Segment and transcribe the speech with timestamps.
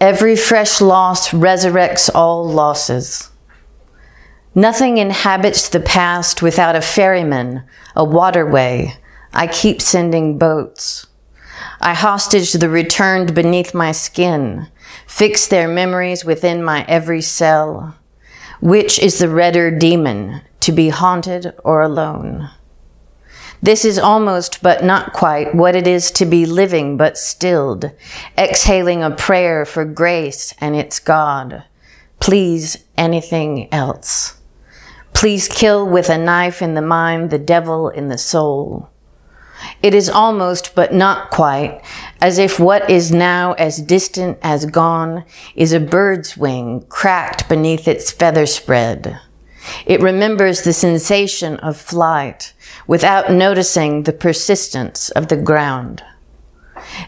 [0.00, 3.30] Every fresh loss resurrects all losses.
[4.54, 7.64] Nothing inhabits the past without a ferryman,
[7.96, 8.96] a waterway.
[9.32, 11.08] I keep sending boats.
[11.80, 14.68] I hostage the returned beneath my skin,
[15.08, 17.96] fix their memories within my every cell.
[18.60, 22.50] Which is the redder demon, to be haunted or alone?
[23.60, 27.90] This is almost, but not quite, what it is to be living but stilled,
[28.36, 31.64] exhaling a prayer for grace and its God.
[32.20, 34.40] Please, anything else.
[35.12, 38.88] Please kill with a knife in the mind the devil in the soul.
[39.82, 41.82] It is almost, but not quite,
[42.20, 45.24] as if what is now as distant as gone
[45.56, 49.18] is a bird's wing cracked beneath its feather spread.
[49.86, 52.52] It remembers the sensation of flight
[52.86, 56.02] without noticing the persistence of the ground.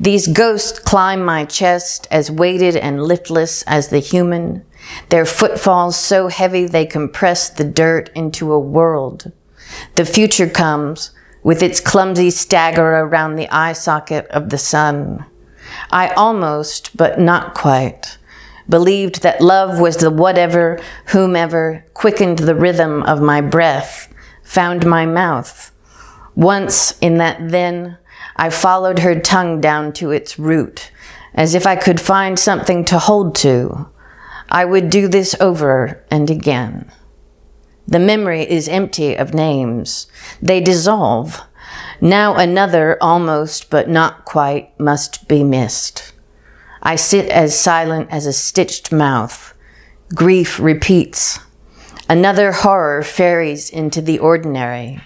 [0.00, 4.64] These ghosts climb my chest as weighted and liftless as the human,
[5.08, 9.32] their footfalls so heavy they compress the dirt into a world.
[9.96, 11.10] The future comes
[11.42, 15.24] with its clumsy stagger around the eye socket of the sun.
[15.90, 18.18] I almost, but not quite,
[18.68, 25.06] believed that love was the whatever, whomever quickened the rhythm of my breath, found my
[25.06, 25.72] mouth.
[26.34, 27.96] Once in that then,
[28.36, 30.90] I followed her tongue down to its root,
[31.34, 33.88] as if I could find something to hold to.
[34.48, 36.90] I would do this over and again.
[37.88, 40.06] The memory is empty of names.
[40.42, 41.40] They dissolve.
[42.00, 46.12] Now another, almost but not quite, must be missed.
[46.86, 49.52] I sit as silent as a stitched mouth.
[50.14, 51.40] Grief repeats.
[52.08, 55.00] Another horror ferries into the ordinary.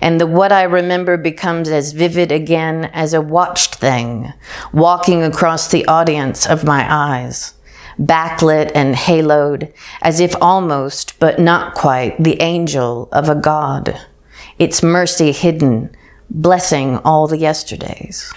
[0.00, 4.32] And the what I remember becomes as vivid again as a watched thing,
[4.72, 7.54] walking across the audience of my eyes
[8.00, 14.00] backlit and haloed, as if almost, but not quite, the angel of a God,
[14.60, 15.94] its mercy hidden,
[16.30, 18.32] blessing all the yesterdays.